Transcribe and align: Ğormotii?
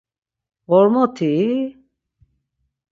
Ğormotii? 0.69 1.43